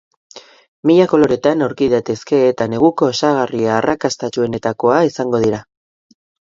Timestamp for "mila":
0.91-1.05